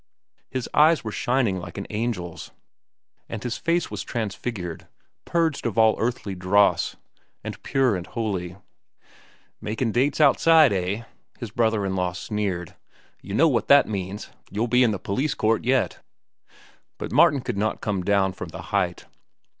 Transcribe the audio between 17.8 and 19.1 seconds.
come down from the height.